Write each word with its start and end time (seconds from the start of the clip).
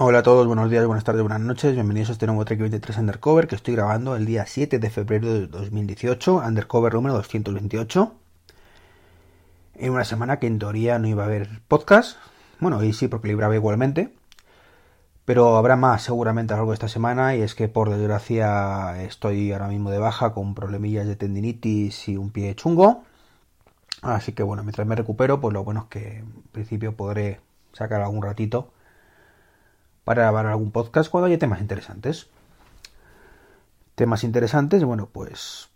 Hola 0.00 0.20
a 0.20 0.22
todos, 0.22 0.46
buenos 0.46 0.70
días, 0.70 0.86
buenas 0.86 1.02
tardes, 1.02 1.22
buenas 1.22 1.40
noches, 1.40 1.74
bienvenidos 1.74 2.10
a 2.10 2.12
este 2.12 2.26
nuevo 2.26 2.44
Trek 2.44 2.60
23 2.60 2.98
Undercover 2.98 3.48
que 3.48 3.56
estoy 3.56 3.74
grabando 3.74 4.14
el 4.14 4.26
día 4.26 4.46
7 4.46 4.78
de 4.78 4.90
febrero 4.90 5.26
de 5.26 5.48
2018, 5.48 6.36
Undercover 6.36 6.94
número 6.94 7.14
228. 7.14 8.14
En 9.74 9.90
una 9.92 10.04
semana 10.04 10.38
que 10.38 10.46
en 10.46 10.60
teoría 10.60 11.00
no 11.00 11.08
iba 11.08 11.24
a 11.24 11.26
haber 11.26 11.48
podcast, 11.66 12.16
bueno, 12.60 12.80
y 12.84 12.92
sí, 12.92 13.08
porque 13.08 13.26
libraba 13.26 13.56
igualmente, 13.56 14.14
pero 15.24 15.56
habrá 15.56 15.74
más 15.74 16.04
seguramente 16.04 16.52
a 16.52 16.58
lo 16.58 16.60
largo 16.60 16.70
de 16.70 16.74
esta 16.74 16.86
semana 16.86 17.34
y 17.34 17.42
es 17.42 17.56
que 17.56 17.66
por 17.66 17.90
desgracia 17.90 19.02
estoy 19.02 19.50
ahora 19.50 19.66
mismo 19.66 19.90
de 19.90 19.98
baja 19.98 20.32
con 20.32 20.54
problemillas 20.54 21.08
de 21.08 21.16
tendinitis 21.16 22.08
y 22.08 22.16
un 22.16 22.30
pie 22.30 22.54
chungo. 22.54 23.02
Así 24.02 24.30
que 24.30 24.44
bueno, 24.44 24.62
mientras 24.62 24.86
me 24.86 24.94
recupero, 24.94 25.40
pues 25.40 25.52
lo 25.52 25.64
bueno 25.64 25.80
es 25.80 25.86
que 25.86 26.18
en 26.18 26.30
principio 26.52 26.94
podré 26.94 27.40
sacar 27.72 28.00
algún 28.00 28.22
ratito 28.22 28.70
para 30.08 30.22
grabar 30.22 30.46
algún 30.46 30.70
podcast 30.70 31.10
cuando 31.10 31.26
haya 31.26 31.38
temas 31.38 31.60
interesantes. 31.60 32.30
Temas 33.94 34.24
interesantes, 34.24 34.82
bueno, 34.82 35.10
pues 35.12 35.68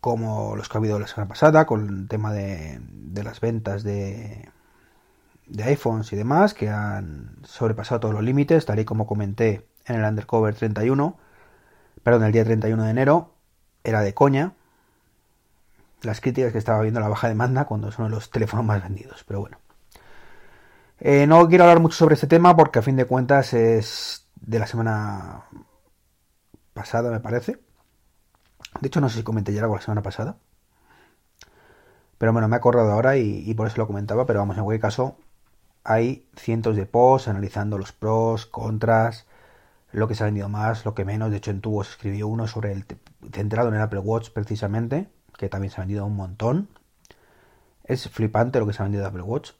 como 0.00 0.54
los 0.54 0.68
que 0.68 0.78
ha 0.78 0.78
habido 0.78 1.00
la 1.00 1.08
semana 1.08 1.28
pasada, 1.28 1.66
con 1.66 1.88
el 1.88 2.06
tema 2.06 2.32
de, 2.32 2.80
las 3.24 3.40
ventas 3.40 3.82
de, 3.82 4.50
de 5.48 5.64
iPhones 5.64 6.12
y 6.12 6.16
demás, 6.16 6.54
que 6.54 6.68
han 6.68 7.38
sobrepasado 7.42 7.98
todos 7.98 8.14
los 8.14 8.22
límites, 8.22 8.66
tal 8.66 8.78
y 8.78 8.84
como 8.84 9.08
comenté 9.08 9.66
en 9.86 9.96
el 9.96 10.04
Undercover 10.04 10.54
31, 10.54 11.18
perdón, 12.04 12.22
el 12.22 12.30
día 12.30 12.44
31 12.44 12.84
de 12.84 12.90
enero, 12.90 13.34
era 13.82 14.00
de 14.02 14.14
coña 14.14 14.52
las 16.02 16.20
críticas 16.20 16.52
que 16.52 16.58
estaba 16.58 16.82
viendo 16.82 17.00
la 17.00 17.08
baja 17.08 17.26
demanda 17.26 17.64
cuando 17.64 17.90
son 17.90 18.12
los 18.12 18.30
teléfonos 18.30 18.64
más 18.64 18.80
vendidos, 18.80 19.24
pero 19.26 19.40
bueno. 19.40 19.58
Eh, 20.98 21.26
no 21.26 21.46
quiero 21.48 21.64
hablar 21.64 21.80
mucho 21.80 21.96
sobre 21.96 22.14
este 22.14 22.26
tema 22.26 22.56
porque 22.56 22.78
a 22.78 22.82
fin 22.82 22.96
de 22.96 23.04
cuentas 23.04 23.52
es 23.52 24.26
de 24.40 24.58
la 24.58 24.66
semana 24.66 25.44
pasada, 26.72 27.10
me 27.10 27.20
parece. 27.20 27.58
De 28.80 28.88
hecho, 28.88 29.00
no 29.00 29.08
sé 29.08 29.18
si 29.18 29.22
comenté 29.24 29.52
ya 29.52 29.62
algo 29.62 29.76
la 29.76 29.82
semana 29.82 30.02
pasada. 30.02 30.38
Pero 32.18 32.32
bueno, 32.32 32.48
me 32.48 32.56
he 32.56 32.58
acordado 32.58 32.92
ahora 32.92 33.16
y, 33.16 33.52
por 33.54 33.66
eso 33.66 33.76
lo 33.78 33.86
comentaba. 33.86 34.26
Pero 34.26 34.40
vamos, 34.40 34.56
en 34.56 34.64
cualquier 34.64 34.80
caso, 34.80 35.18
hay 35.84 36.28
cientos 36.36 36.76
de 36.76 36.86
posts 36.86 37.28
analizando 37.28 37.78
los 37.78 37.92
pros, 37.92 38.46
contras, 38.46 39.26
lo 39.92 40.08
que 40.08 40.14
se 40.14 40.22
ha 40.24 40.26
vendido 40.26 40.48
más, 40.48 40.84
lo 40.84 40.94
que 40.94 41.04
menos. 41.04 41.30
De 41.30 41.38
hecho, 41.38 41.50
en 41.50 41.60
Tubos 41.60 41.90
escribió 41.90 42.28
uno 42.28 42.46
sobre 42.46 42.72
el 42.72 42.86
centrado 43.32 43.68
en 43.68 43.74
el 43.76 43.82
Apple 43.82 44.00
Watch 44.00 44.30
precisamente, 44.30 45.08
que 45.38 45.48
también 45.48 45.70
se 45.70 45.80
ha 45.80 45.84
vendido 45.84 46.06
un 46.06 46.16
montón. 46.16 46.68
Es 47.84 48.08
flipante 48.10 48.58
lo 48.60 48.66
que 48.66 48.72
se 48.72 48.82
ha 48.82 48.84
vendido 48.84 49.02
de 49.02 49.08
Apple 49.08 49.22
Watch 49.22 49.52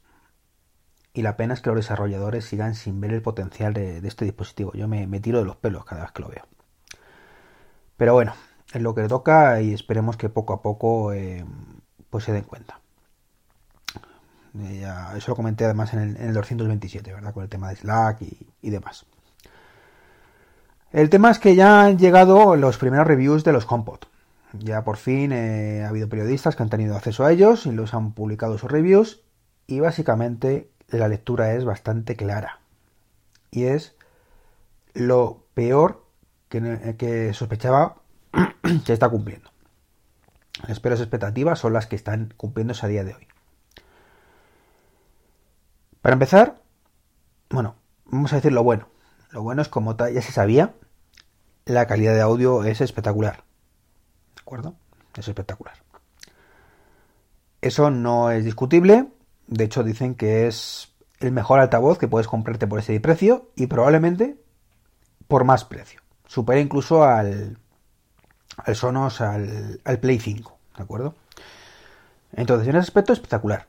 y 1.17 1.23
la 1.23 1.35
pena 1.35 1.55
es 1.55 1.61
que 1.61 1.69
los 1.71 1.77
desarrolladores 1.77 2.45
sigan 2.45 2.75
sin 2.75 3.01
ver 3.01 3.11
el 3.11 3.23
potencial 3.23 3.73
de, 3.73 3.97
este 4.07 4.23
dispositivo. 4.23 4.71
Yo 4.73 4.87
me, 4.87 5.07
tiro 5.19 5.39
de 5.39 5.45
los 5.45 5.55
pelos 5.55 5.83
cada 5.83 6.03
vez 6.03 6.11
que 6.11 6.21
lo 6.21 6.29
veo. 6.29 6.43
Pero 7.97 8.13
bueno, 8.13 8.35
es 8.71 8.83
lo 8.83 8.93
que 8.93 9.07
toca 9.07 9.59
y 9.59 9.73
esperemos 9.73 10.15
que 10.15 10.29
poco 10.29 10.53
a 10.53 10.61
poco 10.61 11.13
eh, 11.13 11.43
pues 12.11 12.23
se 12.23 12.33
den 12.33 12.43
cuenta. 12.43 12.81
Eh, 14.59 14.87
eso 15.15 15.31
lo 15.31 15.35
comenté 15.35 15.65
además 15.65 15.91
en 15.95 16.17
el, 16.17 16.33
227, 16.35 17.11
¿verdad? 17.11 17.33
Con 17.33 17.41
el 17.41 17.49
tema 17.49 17.69
de 17.69 17.77
Slack 17.77 18.21
y, 18.61 18.69
demás. 18.69 19.07
El 20.91 21.09
tema 21.09 21.31
es 21.31 21.39
que 21.39 21.55
ya 21.55 21.85
han 21.85 21.97
llegado 21.97 22.55
los 22.55 22.77
primeros 22.77 23.07
reviews 23.07 23.43
de 23.43 23.53
los 23.53 23.65
HomePod. 23.67 24.01
Ya 24.53 24.83
por 24.83 24.97
fin 24.97 25.31
eh, 25.31 25.83
ha 25.83 25.89
habido 25.89 26.09
periodistas 26.09 26.55
que 26.55 26.61
han 26.61 26.69
tenido 26.69 26.95
acceso 26.95 27.25
a 27.25 27.31
ellos 27.31 27.65
y 27.65 27.71
los 27.71 27.95
han 27.95 28.11
publicado 28.11 28.59
sus 28.59 28.69
reviews. 28.69 29.23
Y 29.65 29.79
básicamente 29.79 30.69
la 30.89 31.07
lectura 31.07 31.53
es 31.53 31.65
bastante 31.65 32.15
clara. 32.15 32.59
Y 33.51 33.65
es 33.65 33.95
lo 34.93 35.43
peor 35.53 36.05
que, 36.49 37.33
sospechaba 37.33 37.97
que 38.85 38.93
está 38.93 39.09
cumpliendo. 39.09 39.51
Las 40.67 40.79
peores 40.79 40.99
expectativas 40.99 41.59
son 41.59 41.73
las 41.73 41.87
que 41.87 41.95
están 41.95 42.33
cumpliéndose 42.35 42.85
a 42.85 42.89
día 42.89 43.03
de 43.03 43.13
hoy. 43.13 43.27
Para 46.01 46.13
empezar, 46.13 46.61
bueno, 47.49 47.75
vamos 48.05 48.31
a 48.33 48.37
decir 48.37 48.53
lo 48.53 48.63
bueno. 48.63 48.87
Lo 49.31 49.43
bueno 49.43 49.61
es 49.61 49.67
como 49.67 49.95
ya 49.97 50.21
se 50.21 50.31
sabía, 50.31 50.73
la 51.65 51.85
calidad 51.85 52.13
de 52.13 52.21
audio 52.21 52.63
es 52.63 52.81
espectacular. 52.81 53.43
¿De 54.35 54.41
acuerdo? 54.41 54.75
Es 55.17 55.27
espectacular. 55.27 55.75
Eso 57.61 57.91
no 57.91 58.31
es 58.31 58.45
discutible 58.45 59.07
de 59.47 59.63
hecho, 59.63 59.83
dicen 59.83 60.15
que 60.15 60.47
es 60.47 60.93
el 61.19 61.31
mejor 61.31 61.59
altavoz 61.59 61.97
que 61.97 62.07
puedes 62.07 62.27
comprarte 62.27 62.67
por 62.67 62.79
ese 62.79 62.99
precio 62.99 63.49
y 63.55 63.67
probablemente 63.67 64.37
por 65.27 65.45
más 65.45 65.65
precio. 65.65 66.01
Supera 66.27 66.59
incluso 66.59 67.03
al, 67.03 67.57
al 68.57 68.75
Sonos, 68.75 69.21
al, 69.21 69.79
Play 70.01 70.19
5, 70.19 70.57
¿de 70.77 70.83
acuerdo? 70.83 71.15
Entonces, 72.33 72.67
en 72.67 72.75
ese 72.75 72.83
aspecto 72.83 73.13
espectacular. 73.13 73.67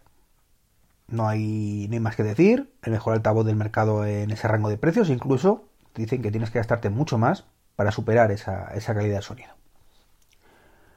No 1.07 1.27
hay, 1.27 1.89
no 1.89 2.01
más 2.01 2.17
que 2.17 2.25
decir. 2.25 2.75
El 2.83 2.93
mejor 2.93 3.15
altavoz 3.15 3.47
del 3.47 3.57
mercado 3.57 4.05
en 4.05 4.31
ese 4.31 4.47
rango 4.47 4.69
de 4.69 4.77
precios. 4.77 5.09
Incluso 5.09 5.69
dicen 5.95 6.21
que 6.21 6.31
tienes 6.31 6.51
que 6.51 6.59
gastarte 6.59 6.91
mucho 6.91 7.17
más 7.17 7.47
para 7.77 7.93
superar 7.93 8.31
esa, 8.31 8.75
esa 8.75 8.95
calidad 8.95 9.17
de 9.17 9.23
sonido. 9.23 9.55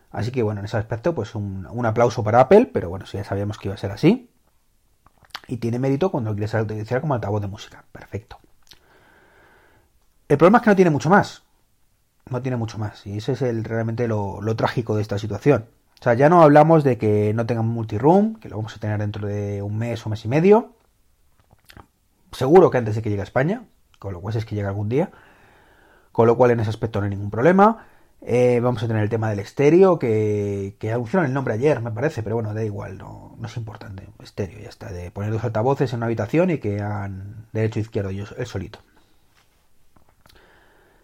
Así 0.10 0.32
que 0.32 0.44
bueno, 0.44 0.60
en 0.60 0.66
ese 0.66 0.76
aspecto, 0.76 1.16
pues 1.16 1.36
un, 1.36 1.66
un 1.68 1.86
aplauso 1.86 2.24
para 2.24 2.42
Apple, 2.42 2.72
pero 2.74 2.90
bueno, 2.90 3.06
si 3.06 3.18
ya 3.18 3.24
sabíamos 3.24 3.58
que 3.58 3.70
iba 3.70 3.76
a 3.76 3.78
ser 3.78 3.92
así 3.92 4.31
y 5.52 5.58
tiene 5.58 5.80
mérito 5.80 6.10
cuando 6.10 6.30
lo 6.30 6.36
quieres 6.38 6.54
utilizar 6.54 7.02
como 7.02 7.14
altavoz 7.14 7.42
de 7.42 7.50
música. 7.50 7.84
Perfecto. 7.92 8.40
El 10.30 10.38
problema 10.38 10.60
es 10.60 10.64
que 10.64 10.70
no 10.70 10.76
tiene 10.78 10.92
mucho 10.92 11.10
más. 11.10 11.44
No 12.30 12.42
tiene 12.42 12.56
mucho 12.56 12.78
más. 12.78 13.06
Y 13.06 13.18
ese 13.18 13.34
es 13.34 13.42
el, 13.42 13.66
realmente 13.66 14.08
lo, 14.08 14.40
trágico 14.56 14.96
de 14.96 15.02
esta 15.02 15.18
situación. 15.18 15.66
O 16.00 16.04
sea, 16.04 16.14
ya 16.14 16.30
no 16.30 16.42
hablamos 16.42 16.86
de 16.86 16.98
que 16.98 17.34
no 17.34 17.46
tengan 17.46 17.68
multiroom, 17.68 18.36
que 18.36 18.48
lo 18.48 18.56
vamos 18.56 18.74
a 18.78 18.80
tener 18.80 18.98
dentro 18.98 19.28
de 19.28 19.62
un 19.62 19.78
mes 19.78 20.06
o 20.06 20.10
mes 20.10 20.24
y 20.24 20.30
medio. 20.30 20.72
Seguro 22.32 22.72
que 22.72 22.78
antes 22.78 22.96
de 22.96 23.02
que 23.02 23.10
llegue 23.10 23.22
a 23.22 23.26
España, 23.26 23.66
con 24.00 24.14
lo 24.14 24.22
cual 24.22 24.38
es 24.38 24.46
que 24.46 24.56
llega 24.56 24.70
algún 24.70 24.88
día. 24.88 25.12
Con 26.14 26.28
lo 26.28 26.38
cual 26.38 26.52
en 26.52 26.62
ese 26.62 26.70
aspecto 26.70 27.00
no 27.02 27.06
hay 27.06 27.10
ningún 27.10 27.30
problema. 27.30 27.88
Eh, 28.24 28.60
vamos 28.62 28.84
a 28.84 28.88
tener 28.88 29.02
el 29.02 29.10
tema 29.10 29.32
del 29.32 29.40
estéreo, 29.40 29.98
que, 29.98 30.76
que 30.80 30.92
anunciaron 30.92 31.26
el 31.26 31.34
nombre 31.34 31.56
ayer, 31.56 31.82
me 31.82 31.92
parece, 31.92 32.22
pero 32.22 32.36
bueno, 32.36 32.54
da 32.54 32.64
igual, 32.64 32.98
no, 32.98 33.36
es 33.44 33.58
importante. 33.58 34.08
Estéreo, 34.22 34.60
ya 34.60 34.70
está, 34.70 34.92
de 34.92 35.10
poner 35.10 35.32
dos 35.32 35.44
altavoces 35.44 35.92
en 35.92 35.98
una 35.98 36.06
habitación 36.06 36.52
y 36.52 36.60
que 36.60 36.82
hagan 36.82 37.48
derecho 37.52 37.80
e 37.80 37.82
izquierdo 37.82 38.12
ellos, 38.12 38.36
el 38.38 38.46
solito. 38.46 38.80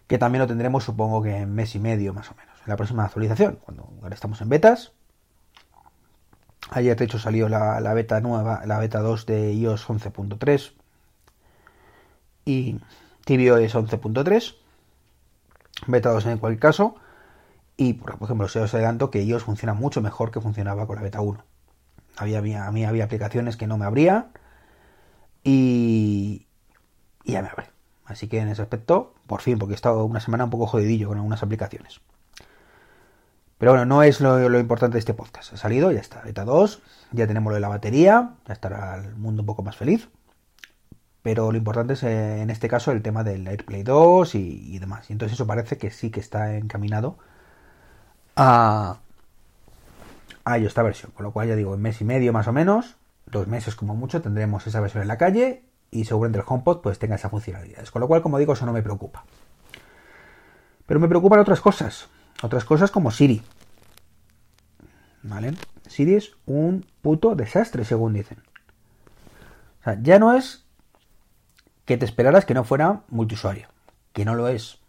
Que 0.07 0.17
también 0.17 0.41
lo 0.41 0.47
tendremos, 0.47 0.83
supongo 0.83 1.21
que 1.23 1.35
en 1.37 1.53
mes 1.53 1.75
y 1.75 1.79
medio 1.79 2.13
más 2.13 2.29
o 2.31 2.35
menos, 2.35 2.55
en 2.63 2.69
la 2.69 2.77
próxima 2.77 3.03
actualización, 3.05 3.57
cuando 3.63 3.89
ahora 4.01 4.13
estamos 4.13 4.39
en 4.41 4.49
betas. 4.49 4.93
Ayer, 6.69 6.95
de 6.95 7.05
hecho, 7.05 7.17
salió 7.17 7.49
la, 7.49 7.79
la 7.79 7.93
beta 7.93 8.19
nueva, 8.21 8.61
la 8.65 8.77
beta 8.77 8.99
2 8.99 9.25
de 9.25 9.53
iOS 9.53 9.87
11.3 9.87 10.73
y 12.45 12.73
tvOS 13.25 13.75
11.3. 13.75 14.55
Beta 15.87 16.11
2 16.11 16.25
en 16.27 16.37
cualquier 16.37 16.59
caso. 16.59 16.95
Y, 17.77 17.93
por 17.93 18.15
ejemplo, 18.23 18.47
os 18.47 18.55
adelanto 18.55 19.11
que 19.11 19.23
iOS 19.23 19.43
funciona 19.43 19.75
mucho 19.75 20.01
mejor 20.01 20.31
que 20.31 20.41
funcionaba 20.41 20.87
con 20.87 20.95
la 20.95 21.03
beta 21.03 21.21
1. 21.21 21.43
Había, 22.17 22.65
a 22.65 22.71
mí 22.71 22.83
había 22.83 23.03
aplicaciones 23.03 23.55
que 23.55 23.67
no 23.67 23.77
me 23.77 23.85
abría 23.85 24.29
y, 25.43 26.47
y 27.23 27.31
ya 27.33 27.43
me 27.43 27.49
abre. 27.49 27.67
Así 28.05 28.27
que 28.27 28.39
en 28.39 28.47
ese 28.47 28.63
aspecto, 28.63 29.13
por 29.27 29.41
fin, 29.41 29.59
porque 29.59 29.73
he 29.73 29.75
estado 29.75 30.03
una 30.05 30.19
semana 30.19 30.45
un 30.45 30.49
poco 30.49 30.65
jodidillo 30.65 31.09
con 31.09 31.17
algunas 31.17 31.43
aplicaciones. 31.43 32.01
Pero 33.57 33.71
bueno, 33.71 33.85
no 33.85 34.01
es 34.03 34.21
lo, 34.21 34.59
importante 34.59 34.95
de 34.95 34.99
este 34.99 35.13
podcast. 35.13 35.53
Ha 35.53 35.57
salido, 35.57 35.91
ya 35.91 35.99
está. 35.99 36.21
Beta 36.21 36.45
2, 36.45 36.81
ya 37.11 37.27
tenemos 37.27 37.51
lo 37.51 37.55
de 37.55 37.61
la 37.61 37.69
batería, 37.69 38.35
ya 38.47 38.53
estará 38.53 38.95
el 38.95 39.15
mundo 39.15 39.43
un 39.43 39.45
poco 39.45 39.61
más 39.63 39.75
feliz. 39.77 40.09
Pero 41.21 41.51
lo 41.51 41.57
importante 41.57 41.93
es 41.93 42.03
eh, 42.03 42.41
en 42.41 42.49
este 42.49 42.69
caso 42.69 42.91
el 42.91 43.01
tema 43.01 43.23
del 43.23 43.47
AirPlay 43.47 43.83
2 43.83 44.35
y, 44.35 44.75
y 44.75 44.79
demás. 44.79 45.09
Y 45.09 45.13
entonces 45.13 45.35
eso 45.35 45.45
parece 45.45 45.77
que 45.77 45.91
sí 45.91 46.09
que 46.11 46.19
está 46.19 46.55
encaminado 46.55 47.17
a, 48.37 48.99
a 50.45 50.57
esta 50.57 50.83
versión. 50.83 51.11
Con 51.11 51.25
lo 51.25 51.31
cual 51.31 51.49
ya 51.49 51.55
digo, 51.55 51.73
en 51.73 51.81
mes 51.81 51.99
y 51.99 52.05
medio 52.05 52.31
más 52.31 52.47
o 52.47 52.53
menos, 52.53 52.95
dos 53.25 53.47
meses 53.47 53.75
como 53.75 53.95
mucho, 53.95 54.21
tendremos 54.21 54.65
esa 54.67 54.79
versión 54.79 55.01
en 55.01 55.07
la 55.07 55.17
calle 55.17 55.63
y 55.91 56.05
seguramente 56.05 56.39
el 56.39 56.45
HomePod 56.47 56.81
pues 56.81 56.99
tenga 56.99 57.15
esa 57.15 57.29
funcionalidad. 57.29 57.85
Con 57.87 57.99
lo 57.99 58.07
cual, 58.07 58.21
como 58.21 58.37
digo, 58.37 58.53
eso 58.53 58.65
no 58.65 58.73
me 58.73 58.83
preocupa. 58.83 59.25
Pero 60.85 60.99
me 60.99 61.07
preocupan 61.07 61.39
otras 61.39 61.59
cosas. 61.59 62.07
Otras 62.41 62.63
cosas 62.63 62.91
como 62.91 63.11
Siri. 63.11 63.41
¿Vale? 65.23 65.53
Siri 65.87 66.15
es 66.15 66.31
un 66.45 66.85
puto 67.01 67.35
desastre, 67.35 67.83
según 67.83 68.13
dicen. 68.13 68.37
O 69.81 69.83
sea, 69.83 69.97
ya 70.01 70.19
no 70.19 70.33
es 70.33 70.65
que 71.85 71.97
te 71.97 72.05
esperaras 72.05 72.45
que 72.45 72.53
no 72.53 72.63
fuera 72.63 73.01
multiusuario. 73.09 73.67
Que 74.13 74.23
no 74.23 74.35
lo 74.35 74.47
es. 74.47 74.79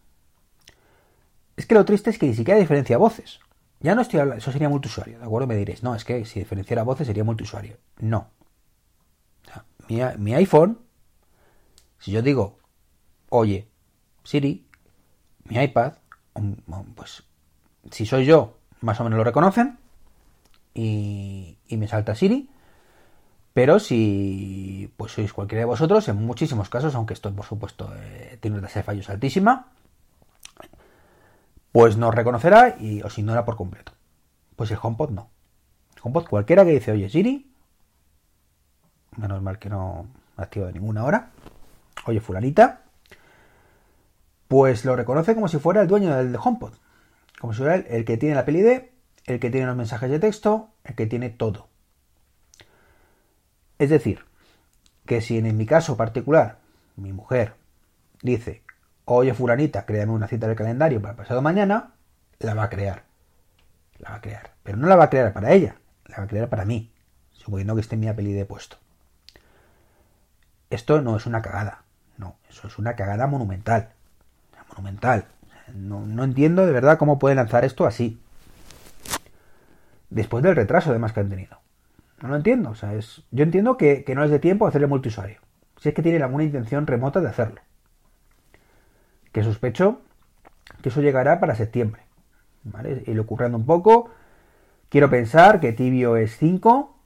Que 1.68 1.74
lo 1.74 1.84
triste 1.84 2.10
es 2.10 2.18
que 2.18 2.26
ni 2.26 2.34
siquiera 2.34 2.58
diferencia 2.58 2.96
voces. 2.96 3.40
Ya 3.80 3.94
no 3.94 4.02
estoy 4.02 4.20
hablando, 4.20 4.38
eso 4.38 4.50
sería 4.50 4.68
multiusuario, 4.68 5.18
¿de 5.18 5.24
acuerdo? 5.24 5.46
Me 5.46 5.54
diréis, 5.54 5.82
no, 5.82 5.94
es 5.94 6.04
que 6.04 6.24
si 6.24 6.40
diferenciara 6.40 6.82
voces 6.82 7.06
sería 7.06 7.22
multiusuario. 7.22 7.76
No. 8.00 8.30
mi, 9.88 10.34
iPhone 10.34 10.78
Si 12.00 12.10
yo 12.10 12.22
digo, 12.22 12.58
oye, 13.28 13.68
Siri, 14.24 14.66
mi 15.44 15.62
iPad, 15.62 15.92
pues 16.96 17.22
si 17.90 18.06
soy 18.06 18.24
yo, 18.24 18.58
más 18.80 18.98
o 19.00 19.04
menos 19.04 19.18
lo 19.18 19.24
reconocen 19.24 19.78
y, 20.74 21.58
y 21.68 21.76
me 21.76 21.86
salta 21.86 22.14
Siri. 22.14 22.50
Pero 23.52 23.78
si 23.80 24.92
pues 24.96 25.12
sois 25.12 25.32
cualquiera 25.32 25.60
de 25.60 25.66
vosotros, 25.66 26.08
en 26.08 26.16
muchísimos 26.16 26.68
casos, 26.68 26.94
aunque 26.94 27.14
esto 27.14 27.34
por 27.34 27.44
supuesto 27.44 27.92
eh, 27.96 28.38
tiene 28.40 28.58
una 28.58 28.66
tasa 28.66 28.80
de 28.80 28.84
fallos 28.84 29.10
altísima, 29.10 29.72
pues 31.72 31.96
nos 31.96 32.14
reconocerá 32.14 32.76
y 32.78 33.02
os 33.02 33.18
ignora 33.18 33.44
por 33.44 33.56
completo. 33.56 33.92
Pues 34.56 34.70
el 34.70 34.78
HomePod 34.80 35.10
no. 35.10 35.30
El 35.94 36.02
HomePod 36.02 36.28
cualquiera 36.28 36.64
que 36.64 36.72
dice, 36.72 36.92
oye 36.92 37.08
Siri, 37.08 37.52
menos 39.16 39.42
mal 39.42 39.58
que 39.58 39.68
no 39.68 40.06
activo 40.36 40.66
de 40.66 40.72
ninguna 40.72 41.04
hora, 41.04 41.30
oye 42.06 42.20
fulanita, 42.20 42.82
pues 44.48 44.84
lo 44.84 44.96
reconoce 44.96 45.34
como 45.34 45.48
si 45.48 45.58
fuera 45.58 45.82
el 45.82 45.88
dueño 45.88 46.16
del 46.16 46.36
HomePod. 46.36 46.74
Como 47.38 47.52
si 47.52 47.58
fuera 47.58 47.76
el, 47.76 48.04
que 48.04 48.16
tiene 48.16 48.34
la 48.34 48.44
PLD, 48.44 48.90
el 49.26 49.38
que 49.38 49.50
tiene 49.50 49.66
los 49.66 49.76
mensajes 49.76 50.10
de 50.10 50.18
texto, 50.18 50.70
el 50.84 50.94
que 50.94 51.06
tiene 51.06 51.30
todo. 51.30 51.68
Es 53.78 53.90
decir, 53.90 54.24
que 55.06 55.20
si 55.20 55.38
en 55.38 55.56
mi 55.56 55.66
caso 55.66 55.96
particular, 55.96 56.58
mi 56.96 57.12
mujer 57.12 57.54
dice, 58.22 58.62
oye 59.08 59.34
fulanita, 59.34 59.87
créame 59.87 60.12
una 60.12 60.28
cita 60.28 60.46
del 60.46 60.56
calendario 60.56 61.00
para 61.00 61.16
pasado 61.16 61.40
mañana, 61.40 61.93
la 62.38 62.55
va 62.55 62.64
a 62.64 62.70
crear. 62.70 63.05
La 63.99 64.10
va 64.10 64.16
a 64.16 64.20
crear. 64.20 64.52
Pero 64.62 64.76
no 64.76 64.87
la 64.87 64.96
va 64.96 65.05
a 65.05 65.10
crear 65.10 65.32
para 65.32 65.52
ella, 65.52 65.76
la 66.06 66.19
va 66.19 66.25
a 66.25 66.26
crear 66.26 66.49
para 66.49 66.64
mí, 66.64 66.93
suponiendo 67.32 67.75
que 67.75 67.81
esté 67.81 67.96
mi 67.96 68.08
apellido 68.08 68.46
puesto. 68.46 68.76
Esto 70.70 71.00
no 71.00 71.16
es 71.16 71.25
una 71.25 71.40
cagada, 71.40 71.82
no, 72.19 72.37
eso 72.50 72.69
es 72.69 72.78
una 72.78 72.94
cagada 72.94 73.26
monumental. 73.26 73.88
Monumental. 74.69 75.25
No, 75.75 76.25
entiendo 76.25 76.66
de 76.66 76.72
verdad 76.72 76.99
cómo 76.99 77.19
puede 77.19 77.34
lanzar 77.34 77.64
esto 77.64 77.87
así. 77.87 78.20
Después 80.11 80.43
del 80.43 80.56
retraso 80.56 80.90
además 80.90 81.12
que 81.12 81.20
han 81.20 81.31
tenido. 81.31 81.58
No 82.20 82.28
lo 82.28 82.37
entiendo. 82.37 82.70
O 82.70 82.75
sea, 82.75 82.94
es, 82.94 83.22
yo 83.31 83.44
entiendo 83.44 83.76
que, 83.76 84.04
que 84.04 84.14
no 84.14 84.25
es 84.25 84.31
de 84.31 84.38
tiempo 84.38 84.66
hacerle 84.66 84.87
multiusuario. 84.87 85.40
Si 85.78 85.88
es 85.88 85.94
que 85.94 86.02
tienen 86.02 86.22
alguna 86.22 86.44
intención 86.44 86.87
remota 86.87 87.20
de 87.20 87.28
hacerlo 87.28 87.61
sospecho 89.44 90.00
que 90.82 90.88
eso 90.90 91.00
llegará 91.00 91.40
para 91.40 91.55
septiembre. 91.55 92.02
Y 93.06 93.14
lo 93.14 93.23
ocurriendo 93.23 93.56
un 93.56 93.67
poco, 93.67 94.11
quiero 94.88 95.08
pensar 95.08 95.61
que 95.61 95.73
Tibio 95.73 96.17
es 96.17 96.37
5, 96.37 96.96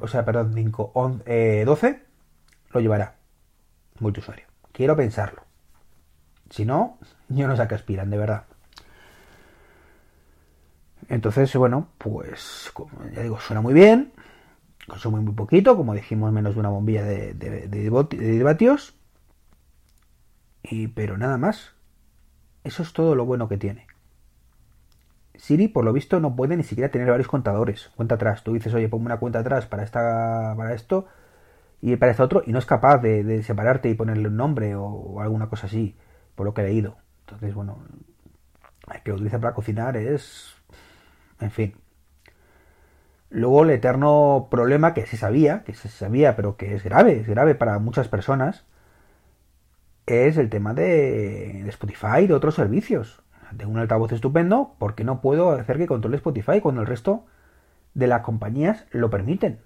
o 0.00 0.08
sea, 0.08 0.24
perdón, 0.24 0.52
5, 0.54 0.92
12, 0.94 1.88
eh, 1.88 2.02
lo 2.72 2.80
llevará 2.80 3.16
multiusuario. 4.00 4.46
Quiero 4.72 4.96
pensarlo. 4.96 5.42
Si 6.50 6.64
no, 6.64 6.98
yo 7.28 7.48
no 7.48 7.56
sé 7.56 7.62
a 7.62 7.68
qué 7.68 7.74
aspiran, 7.74 8.10
de 8.10 8.18
verdad. 8.18 8.44
Entonces, 11.08 11.54
bueno, 11.56 11.88
pues, 11.98 12.70
como 12.72 12.90
ya 13.14 13.22
digo, 13.22 13.38
suena 13.40 13.60
muy 13.60 13.74
bien. 13.74 14.12
Consume 14.86 15.20
muy 15.20 15.34
poquito, 15.34 15.76
como 15.76 15.94
dijimos, 15.94 16.32
menos 16.32 16.54
de 16.54 16.60
una 16.60 16.68
bombilla 16.68 17.04
de, 17.04 17.34
de, 17.34 17.68
de 17.68 18.42
vatios. 18.42 18.93
Y, 20.64 20.88
pero 20.88 21.16
nada 21.16 21.38
más. 21.38 21.74
Eso 22.64 22.82
es 22.82 22.92
todo 22.92 23.14
lo 23.14 23.26
bueno 23.26 23.48
que 23.48 23.58
tiene. 23.58 23.86
Siri, 25.36 25.68
por 25.68 25.84
lo 25.84 25.92
visto, 25.92 26.18
no 26.20 26.34
puede 26.34 26.56
ni 26.56 26.62
siquiera 26.62 26.90
tener 26.90 27.10
varios 27.10 27.28
contadores. 27.28 27.90
Cuenta 27.94 28.14
atrás. 28.14 28.42
Tú 28.42 28.54
dices, 28.54 28.72
oye, 28.72 28.88
ponme 28.88 29.06
una 29.06 29.18
cuenta 29.18 29.40
atrás 29.40 29.66
para, 29.66 29.82
esta, 29.82 30.54
para 30.56 30.74
esto 30.74 31.06
y 31.86 31.96
para 31.96 32.12
este 32.12 32.22
otro, 32.22 32.42
y 32.46 32.52
no 32.52 32.58
es 32.58 32.64
capaz 32.64 32.96
de, 32.98 33.42
separarte 33.42 33.90
y 33.90 33.94
ponerle 33.94 34.28
un 34.28 34.38
nombre 34.38 34.74
o, 34.74 35.20
alguna 35.20 35.50
cosa 35.50 35.66
así, 35.66 35.98
por 36.34 36.46
lo 36.46 36.54
que 36.54 36.62
he 36.62 36.64
leído. 36.64 36.96
Entonces, 37.26 37.54
bueno, 37.54 37.76
el 38.90 39.02
que 39.02 39.10
lo 39.10 39.16
utiliza 39.16 39.38
para 39.38 39.52
cocinar 39.52 39.98
es. 39.98 40.54
En 41.40 41.50
fin. 41.50 41.74
Luego 43.28 43.64
el 43.64 43.70
eterno 43.70 44.48
problema 44.50 44.94
que 44.94 45.04
se 45.04 45.18
sabía, 45.18 45.62
que 45.64 45.74
se 45.74 45.90
sabía, 45.90 46.36
pero 46.36 46.56
que 46.56 46.74
es 46.74 46.82
grave, 46.82 47.20
es 47.20 47.26
grave 47.26 47.54
para 47.54 47.78
muchas 47.80 48.08
personas, 48.08 48.64
es 50.06 50.36
el 50.36 50.50
tema 50.50 50.74
de, 50.74 51.66
Spotify 51.68 52.20
y 52.22 52.26
de 52.26 52.34
otros 52.34 52.54
servicios. 52.54 53.22
Tengo 53.56 53.72
un 53.72 53.78
altavoz 53.78 54.12
estupendo 54.12 54.74
porque 54.78 55.04
no 55.04 55.20
puedo 55.20 55.50
hacer 55.50 55.78
que 55.78 55.86
controle 55.86 56.16
Spotify 56.16 56.60
cuando 56.60 56.80
el 56.80 56.86
resto 56.86 57.24
de 57.94 58.06
las 58.06 58.22
compañías 58.22 58.86
lo 58.90 59.10
permiten. 59.10 59.60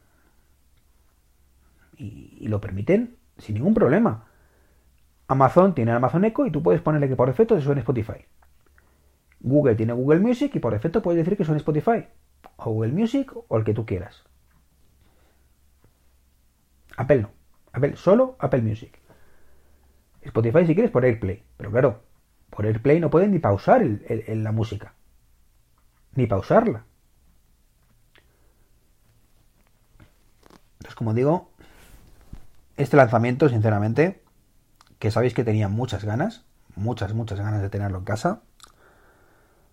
Y, 1.96 2.46
lo 2.49 2.61
permiten 2.61 3.17
sin 3.38 3.55
ningún 3.55 3.75
problema. 3.75 4.26
Amazon 5.26 5.75
tiene 5.75 5.93
Amazon 5.93 6.25
Echo 6.25 6.46
y 6.46 6.50
tú 6.50 6.62
puedes 6.62 6.81
ponerle 6.81 7.08
que 7.08 7.17
por 7.17 7.29
defecto 7.29 7.56
se 7.56 7.62
suene 7.62 7.81
Spotify. 7.81 8.26
Google 9.40 9.75
tiene 9.75 9.93
Google 9.93 10.20
Music 10.20 10.55
y 10.55 10.58
por 10.58 10.73
defecto 10.73 11.02
puedes 11.02 11.25
decir 11.25 11.37
que 11.37 11.44
suene 11.44 11.58
Spotify. 11.58 12.06
O 12.56 12.73
Google 12.73 12.93
Music 12.93 13.32
o 13.49 13.56
el 13.56 13.64
que 13.64 13.75
tú 13.75 13.85
quieras. 13.87 14.25
Apple 16.96 17.23
no. 17.23 17.31
Apple, 17.73 17.96
solo 17.96 18.37
Apple 18.38 18.62
Music. 18.62 18.99
Spotify 20.28 20.66
si 20.66 20.75
quieres 20.75 20.90
por 20.90 21.04
AirPlay. 21.04 21.42
Pero 21.56 21.70
claro, 21.70 22.02
por 22.50 22.66
AirPlay 22.66 23.00
no 23.00 23.10
pueden 23.10 23.32
ni 23.32 23.38
pausar 23.38 23.82
la 23.84 24.52
música. 24.52 24.94
Ni 26.14 26.26
pausarla. 26.26 26.84
Entonces, 30.78 30.94
como 30.94 31.14
digo, 31.14 31.50
este 32.76 32.96
lanzamiento, 32.96 33.48
sinceramente, 33.48 34.22
que 34.98 35.10
sabéis 35.10 35.34
que 35.34 35.44
tenía 35.44 35.69
muchas 35.69 36.04
ganas, 36.04 36.44
muchas, 36.76 37.14
muchas 37.14 37.40
ganas 37.40 37.60
de 37.60 37.70
tenerlo 37.70 37.98
en 37.98 38.04
casa, 38.04 38.42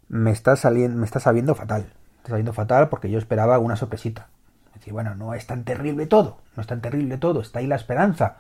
me 0.07 0.31
está 0.31 0.55
saliendo, 0.55 0.97
me 0.97 1.05
está 1.05 1.19
sabiendo 1.19 1.55
fatal. 1.55 1.93
Está 2.17 2.29
saliendo 2.29 2.53
fatal 2.53 2.89
porque 2.89 3.09
yo 3.09 3.19
esperaba 3.19 3.55
alguna 3.55 3.75
sorpresita. 3.75 4.29
Decir, 4.73 4.93
bueno, 4.93 5.15
no 5.15 5.33
es 5.33 5.47
tan 5.47 5.63
terrible 5.63 6.05
todo, 6.05 6.41
no 6.55 6.61
es 6.61 6.67
tan 6.67 6.81
terrible 6.81 7.17
todo, 7.17 7.39
está 7.41 7.59
ahí 7.59 7.67
la 7.67 7.77
esperanza 7.77 8.37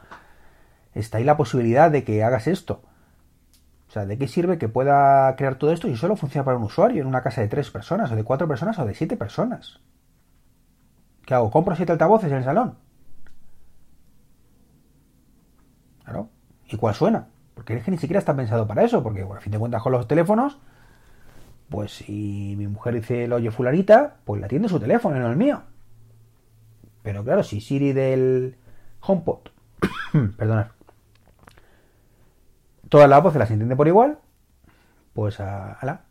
está 0.95 1.19
ahí 1.19 1.23
la 1.23 1.37
posibilidad 1.37 1.91
de 1.91 2.03
que 2.03 2.23
hagas 2.23 2.47
esto. 2.47 2.81
O 3.87 3.91
sea, 3.91 4.05
¿de 4.05 4.17
qué 4.17 4.27
sirve 4.27 4.57
que 4.57 4.67
pueda 4.67 5.35
crear 5.35 5.55
todo 5.55 5.71
esto 5.71 5.87
si 5.87 5.95
solo 5.95 6.15
funciona 6.15 6.43
para 6.43 6.57
un 6.57 6.63
usuario 6.63 7.01
en 7.01 7.07
una 7.07 7.21
casa 7.21 7.41
de 7.41 7.47
tres 7.47 7.69
personas, 7.69 8.11
o 8.11 8.15
de 8.15 8.23
cuatro 8.23 8.47
personas, 8.47 8.79
o 8.79 8.85
de 8.85 8.95
siete 8.95 9.15
personas? 9.15 9.79
¿Qué 11.25 11.33
hago? 11.33 11.51
¿Compro 11.51 11.75
siete 11.75 11.91
altavoces 11.91 12.31
en 12.31 12.37
el 12.37 12.43
salón? 12.43 12.75
Claro. 16.03 16.29
¿Y 16.67 16.77
cuál 16.77 16.95
suena? 16.95 17.27
Porque 17.53 17.75
es 17.75 17.83
que 17.83 17.91
ni 17.91 17.97
siquiera 17.97 18.19
está 18.19 18.35
pensado 18.35 18.67
para 18.67 18.83
eso, 18.83 19.01
porque 19.01 19.23
bueno, 19.23 19.39
a 19.39 19.41
fin 19.41 19.51
de 19.51 19.59
cuentas 19.59 19.81
con 19.81 19.91
los 19.91 20.07
teléfonos, 20.07 20.59
pues 21.69 21.91
si 21.93 22.55
mi 22.57 22.67
mujer 22.67 22.95
dice 22.95 23.27
lo 23.27 23.37
oye 23.37 23.49
fulanita, 23.49 24.17
pues 24.25 24.39
la 24.39 24.47
atiende 24.47 24.69
su 24.69 24.79
teléfono, 24.79 25.17
no 25.19 25.29
el 25.29 25.37
mío. 25.37 25.63
Pero 27.01 27.23
claro, 27.23 27.43
si 27.43 27.61
Siri 27.61 27.93
del 27.93 28.57
HomePod, 28.99 29.49
perdonad, 30.37 30.67
todas 32.89 33.09
las 33.09 33.23
voces 33.23 33.39
las 33.39 33.51
entiende 33.51 33.75
por 33.75 33.87
igual, 33.87 34.19
pues 35.13 35.39
a. 35.39 36.05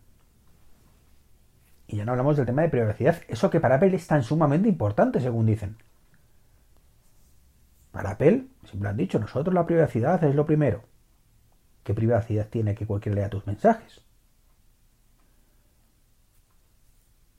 Y 1.87 1.97
ya 1.97 2.04
no 2.04 2.12
hablamos 2.12 2.37
del 2.37 2.47
tema 2.47 2.62
de 2.62 2.71
privacidad. 2.71 3.21
Eso 3.28 3.50
que 3.50 3.61
para 3.61 3.76
Apple 3.76 3.95
es 3.95 4.07
tan 4.07 4.23
sumamente 4.23 4.69
importante, 4.69 5.21
según 5.21 5.47
dicen. 5.47 5.76
Para 7.93 8.12
Apple, 8.12 8.47
siempre 8.64 8.88
han 8.88 8.97
dicho, 8.97 9.19
nosotros 9.19 9.54
la 9.54 9.66
privacidad 9.66 10.23
es 10.25 10.35
lo 10.35 10.47
primero. 10.47 10.83
¿Qué 11.85 11.95
privacidad 11.95 12.49
tiene 12.49 12.75
que 12.75 12.87
cualquiera 12.87 13.16
lea 13.16 13.31
tus 13.31 13.47
mensajes? 13.47 14.04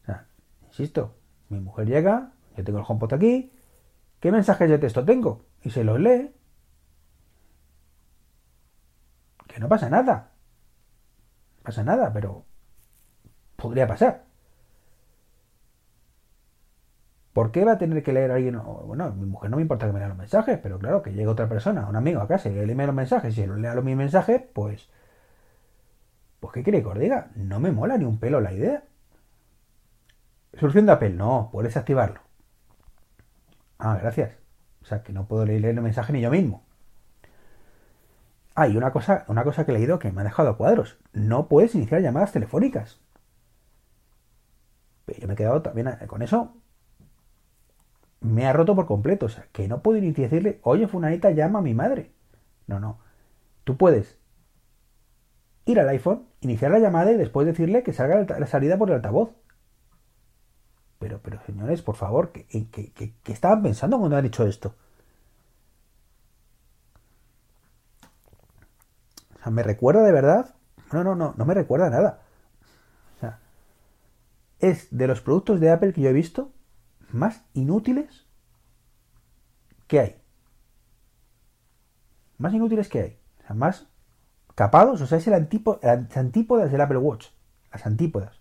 O 0.04 0.06
sea, 0.06 0.28
insisto, 0.68 1.16
mi 1.50 1.60
mujer 1.60 1.88
llega, 1.88 2.32
yo 2.56 2.64
tengo 2.64 2.80
el 2.80 2.86
HomePod 2.88 3.16
aquí, 3.16 3.52
¿qué 4.20 4.32
mensajes 4.32 4.70
de 4.70 4.78
texto 4.78 5.04
tengo? 5.04 5.44
Y 5.64 5.72
se 5.72 5.84
los 5.84 6.00
lee 6.00 6.32
Que 9.56 9.62
no 9.62 9.70
pasa 9.70 9.90
nada. 9.90 10.32
No 11.58 11.64
pasa 11.64 11.82
nada, 11.82 12.12
pero 12.12 12.44
podría 13.56 13.88
pasar. 13.88 14.26
¿Por 17.32 17.54
qué 17.54 17.64
va 17.64 17.72
a 17.74 17.78
tener 17.78 18.04
que 18.04 18.12
leer 18.12 18.32
a 18.32 18.36
alguien? 18.36 18.62
Bueno, 18.62 19.14
mi 19.14 19.26
mujer 19.26 19.50
no 19.50 19.56
me 19.56 19.62
importa 19.62 19.86
que 19.88 19.94
me 19.94 20.00
lea 20.00 20.10
los 20.10 20.18
mensajes, 20.18 20.60
pero 20.62 20.78
claro, 20.78 21.02
que 21.02 21.14
llegue 21.14 21.28
otra 21.28 21.48
persona, 21.48 21.88
un 21.88 21.96
amigo 21.96 22.20
a 22.20 22.28
casa 22.28 22.50
y 22.50 22.66
lee 22.66 22.76
los 22.76 22.94
mensajes 22.94 23.34
si 23.34 23.46
lo 23.46 23.56
lea 23.56 23.74
los 23.76 23.86
mis 23.86 23.96
mensajes, 23.96 24.42
pues. 24.54 24.90
Pues, 26.42 26.54
¿qué 26.54 26.62
quiere 26.62 26.82
que 26.82 26.90
os 26.90 27.00
diga? 27.00 27.32
No 27.36 27.62
me 27.62 27.72
mola 27.72 27.98
ni 27.98 28.04
un 28.04 28.20
pelo 28.20 28.42
la 28.42 28.52
idea. 28.52 28.84
Solución 30.60 30.86
de 30.86 30.92
Apple, 30.92 31.12
no, 31.12 31.48
puedes 31.54 31.78
activarlo. 31.78 32.20
Ah, 33.80 33.98
gracias. 34.02 34.34
O 34.82 34.86
sea, 34.86 35.02
que 35.02 35.14
no 35.14 35.28
puedo 35.30 35.46
leer 35.46 35.64
el 35.64 35.82
mensaje 35.82 36.12
ni 36.12 36.20
yo 36.20 36.30
mismo. 36.30 36.65
Ah, 38.56 38.68
una 38.68 38.92
cosa, 38.92 39.26
una 39.28 39.44
cosa 39.44 39.66
que 39.66 39.72
he 39.72 39.76
leído 39.76 40.00
que 40.00 40.12
me 40.12 40.22
ha 40.22 40.24
dejado 40.24 40.50
a 40.50 40.58
cuadros. 40.58 40.98
No 41.14 41.48
puedes 41.48 41.76
iniciar 41.76 42.02
llamadas 42.02 42.32
telefónicas. 42.32 43.00
Pero 45.06 45.20
yo 45.20 45.28
me 45.28 45.34
he 45.34 45.38
quedado 45.38 45.62
también 45.62 45.90
con 46.08 46.22
eso. 46.22 46.54
Me 48.20 48.46
ha 48.46 48.54
roto 48.54 48.76
por 48.76 48.86
completo. 48.88 49.28
O 49.28 49.30
sea, 49.30 49.48
que 49.52 49.68
no 49.68 49.82
puedo 49.82 50.00
ni 50.02 50.12
decirle, 50.12 50.60
oye, 50.64 50.88
Funanita, 50.88 51.32
llama 51.32 51.60
a 51.60 51.62
mi 51.62 51.74
madre. 51.74 52.12
No, 52.68 52.80
no. 52.80 53.00
Tú 53.64 53.78
puedes 53.78 54.18
ir 55.66 55.80
al 55.80 55.90
iPhone, 55.90 56.26
iniciar 56.42 56.72
la 56.72 56.80
llamada 56.80 57.12
y 57.12 57.18
después 57.18 57.46
decirle 57.48 57.84
que 57.84 57.94
salga 57.94 58.40
la 58.40 58.48
salida 58.48 58.78
por 58.78 58.90
el 58.90 58.96
altavoz. 58.96 59.32
Pero, 61.00 61.20
pero 61.22 61.40
señores, 61.46 61.82
por 61.82 61.96
favor, 61.96 62.32
¿qué, 62.32 62.46
qué 62.72 63.32
estaban 63.34 63.62
pensando 63.64 63.98
cuando 64.00 64.18
han 64.18 64.26
hecho 64.26 64.46
esto? 64.46 64.76
¿Me 69.52 69.64
recuerda 69.64 70.04
de 70.04 70.12
verdad? 70.12 70.56
No, 70.92 71.04
no, 71.04 71.16
no, 71.16 71.34
no 71.38 71.46
me 71.46 71.54
recuerda 71.54 71.90
nada. 71.90 72.22
O 73.18 73.20
sea, 73.20 73.40
es 74.60 74.88
de 74.92 75.08
los 75.08 75.22
productos 75.22 75.60
de 75.60 75.72
Apple 75.72 75.94
que 75.94 76.02
yo 76.02 76.10
he 76.10 76.14
visto 76.14 76.52
más 77.12 77.44
inútiles 77.54 78.26
que 79.88 80.00
hay. 80.00 80.22
Más 82.38 82.54
inútiles 82.54 82.90
que 82.90 83.02
hay. 83.02 83.20
O 83.44 83.48
sea, 83.48 83.56
más 83.56 83.88
capados. 84.56 85.02
O 85.02 85.08
sea, 85.08 85.18
es 85.18 85.28
el 85.28 85.34
antípodas, 85.34 85.82
las 85.84 86.18
antípodas 86.18 86.72
del 86.72 86.82
Apple 86.82 86.98
Watch. 86.98 87.28
Las 87.72 87.86
antípodas. 87.86 88.40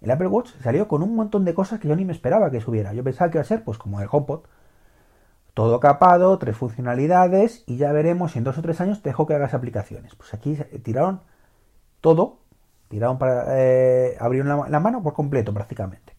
El 0.00 0.10
Apple 0.10 0.28
Watch 0.28 0.50
salió 0.62 0.88
con 0.88 1.02
un 1.02 1.14
montón 1.14 1.44
de 1.44 1.54
cosas 1.54 1.80
que 1.80 1.88
yo 1.88 1.96
ni 1.96 2.04
me 2.04 2.12
esperaba 2.12 2.50
que 2.50 2.60
subiera. 2.60 2.92
Yo 2.92 3.02
pensaba 3.02 3.30
que 3.30 3.38
iba 3.38 3.42
a 3.42 3.46
ser 3.46 3.64
pues 3.64 3.78
como 3.78 4.00
el 4.00 4.08
HomePod. 4.10 4.42
Todo 5.56 5.80
capado, 5.80 6.36
tres 6.36 6.54
funcionalidades 6.54 7.64
y 7.66 7.78
ya 7.78 7.90
veremos 7.90 8.32
si 8.32 8.38
en 8.38 8.44
dos 8.44 8.58
o 8.58 8.60
tres 8.60 8.78
años 8.82 9.00
te 9.00 9.08
dejo 9.08 9.26
que 9.26 9.32
hagas 9.32 9.54
aplicaciones. 9.54 10.14
Pues 10.14 10.34
aquí 10.34 10.54
tiraron 10.82 11.22
todo, 12.02 12.40
tiraron 12.90 13.16
para 13.16 13.58
eh, 13.58 14.18
abrieron 14.20 14.70
la, 14.70 14.80
mano 14.80 15.02
por 15.02 15.14
completo 15.14 15.54
prácticamente. 15.54 16.12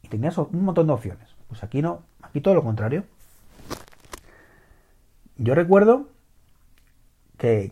Y 0.00 0.08
tenías 0.08 0.38
un 0.38 0.64
montón 0.64 0.86
de 0.86 0.94
opciones. 0.94 1.36
Pues 1.46 1.62
aquí 1.62 1.82
no, 1.82 2.04
aquí 2.22 2.40
todo 2.40 2.54
lo 2.54 2.64
contrario. 2.64 3.04
Yo 5.36 5.54
recuerdo 5.54 6.08
que, 7.36 7.70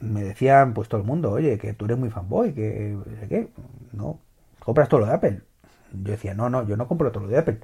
me 0.00 0.24
decían 0.24 0.74
pues 0.74 0.88
todo 0.88 1.00
el 1.00 1.06
mundo, 1.06 1.30
oye, 1.30 1.56
que 1.56 1.72
tú 1.74 1.84
eres 1.84 1.98
muy 1.98 2.10
fanboy, 2.10 2.52
que 2.52 2.98
qué, 3.28 3.48
no, 3.92 4.18
compras 4.58 4.88
todo 4.88 5.02
lo 5.02 5.06
de 5.06 5.12
Apple. 5.12 5.49
Yo 5.92 6.12
decía, 6.12 6.34
no, 6.34 6.50
no, 6.50 6.66
yo 6.66 6.76
no 6.76 6.88
compro 6.88 7.12
todo 7.12 7.24
lo 7.24 7.30
de 7.30 7.38
Apple. 7.38 7.60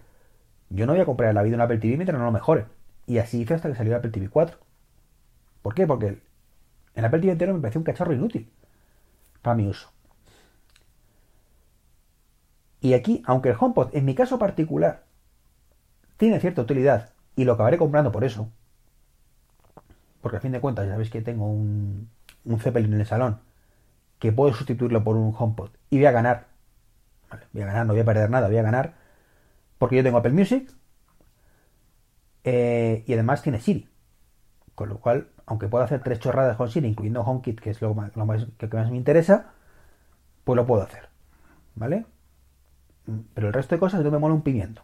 Yo 0.70 0.86
no 0.86 0.92
voy 0.92 1.02
a 1.02 1.06
comprar 1.06 1.32
la 1.34 1.42
vida 1.42 1.54
en 1.54 1.60
Apple 1.60 1.78
TV 1.78 1.96
mientras 1.96 2.18
no 2.18 2.24
lo 2.24 2.32
mejore. 2.32 2.66
Y 3.06 3.18
así 3.18 3.40
hice 3.40 3.54
hasta 3.54 3.68
que 3.68 3.76
salió 3.76 3.92
el 3.92 3.98
Apple 3.98 4.10
TV 4.10 4.28
4. 4.28 4.58
¿Por 5.62 5.74
qué? 5.74 5.86
Porque 5.86 6.18
el 6.94 7.04
Apple 7.04 7.20
TV 7.20 7.32
entero 7.32 7.54
me 7.54 7.60
pareció 7.60 7.80
un 7.80 7.84
cacharro 7.84 8.12
inútil 8.12 8.50
para 9.42 9.56
mi 9.56 9.68
uso. 9.68 9.90
Y 12.80 12.94
aquí, 12.94 13.22
aunque 13.26 13.50
el 13.50 13.56
HomePod, 13.58 13.94
en 13.94 14.04
mi 14.04 14.14
caso 14.14 14.38
particular, 14.38 15.04
tiene 16.16 16.40
cierta 16.40 16.62
utilidad 16.62 17.10
y 17.34 17.44
lo 17.44 17.52
acabaré 17.54 17.78
comprando 17.78 18.12
por 18.12 18.24
eso, 18.24 18.48
porque 20.20 20.38
a 20.38 20.40
fin 20.40 20.52
de 20.52 20.60
cuentas 20.60 20.86
ya 20.86 20.92
sabéis 20.92 21.10
que 21.10 21.20
tengo 21.20 21.46
un, 21.46 22.08
un 22.44 22.60
Zeppelin 22.60 22.94
en 22.94 23.00
el 23.00 23.06
salón 23.06 23.40
que 24.18 24.32
puedo 24.32 24.54
sustituirlo 24.54 25.04
por 25.04 25.16
un 25.16 25.34
HomePod 25.36 25.70
y 25.90 25.98
voy 25.98 26.06
a 26.06 26.12
ganar, 26.12 26.45
voy 27.52 27.62
a 27.62 27.66
ganar, 27.66 27.86
no 27.86 27.92
voy 27.92 28.00
a 28.00 28.04
perder 28.04 28.30
nada, 28.30 28.48
voy 28.48 28.58
a 28.58 28.62
ganar 28.62 28.94
porque 29.78 29.96
yo 29.96 30.02
tengo 30.02 30.18
Apple 30.18 30.32
Music 30.32 30.72
eh, 32.44 33.04
y 33.06 33.12
además 33.12 33.42
tiene 33.42 33.60
Siri, 33.60 33.88
con 34.74 34.88
lo 34.88 34.98
cual 34.98 35.28
aunque 35.46 35.68
puedo 35.68 35.84
hacer 35.84 36.02
tres 36.02 36.18
chorradas 36.18 36.56
con 36.56 36.68
Siri, 36.68 36.88
incluyendo 36.88 37.22
HomeKit, 37.22 37.60
que 37.60 37.70
es 37.70 37.80
lo, 37.80 37.94
más, 37.94 38.12
que 38.58 38.66
más 38.68 38.90
me 38.90 38.96
interesa, 38.96 39.52
pues 40.44 40.56
lo 40.56 40.66
puedo 40.66 40.82
hacer. 40.82 41.08
¿Vale? 41.76 42.06
Pero 43.34 43.48
el 43.48 43.52
resto 43.52 43.74
de 43.76 43.78
cosas 43.78 44.02
no 44.02 44.10
me 44.10 44.18
mola 44.18 44.34
un 44.34 44.42
pimiento. 44.42 44.82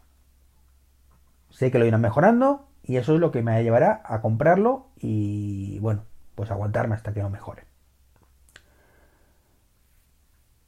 Sé 1.50 1.71
que 1.71 1.78
lo 1.78 1.87
irán 1.87 2.00
mejorando 2.00 2.68
y 2.85 2.97
eso 2.97 3.14
es 3.14 3.21
lo 3.21 3.32
que 3.32 3.42
me 3.42 3.62
llevará 3.62 4.02
a 4.04 4.21
comprarlo 4.21 4.88
y, 4.97 5.78
bueno, 5.80 6.04
pues 6.37 6.50
aguantarme 6.50 6.94
hasta 6.94 7.12
que 7.12 7.23
no 7.23 7.30
mejore. 7.30 7.64